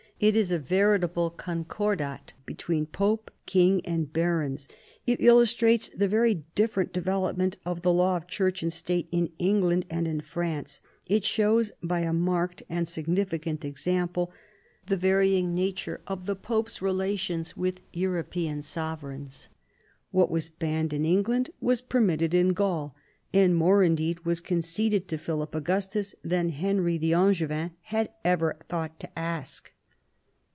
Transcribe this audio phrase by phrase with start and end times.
[0.23, 4.67] It is a veritable concordat between Pope, king, and barons.
[5.07, 9.87] It illustrates the very different development of the law of Church and State in England
[9.89, 10.83] and in France.
[11.07, 14.31] It shows, by a marked and significant example,
[14.85, 19.49] the varying nature of the Pope's relations with European 116 PHILIP AUGUSTUS chap.
[19.49, 19.49] sovereigns.
[20.11, 22.95] What was banned in England was per mitted in Gaul,
[23.33, 28.99] and more indeed was conceded to Philip Augustus than Henry the Angevin had ever thought
[28.99, 29.71] to ask.